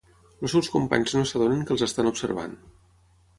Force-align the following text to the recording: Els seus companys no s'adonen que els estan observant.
Els 0.47 0.53
seus 0.53 0.69
companys 0.75 1.13
no 1.17 1.21
s'adonen 1.33 1.61
que 1.69 1.75
els 1.77 1.85
estan 1.89 2.11
observant. 2.13 2.57